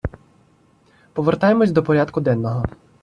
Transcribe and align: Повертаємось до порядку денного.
Повертаємось 1.13 1.71
до 1.71 1.83
порядку 1.83 2.21
денного. 2.21 2.65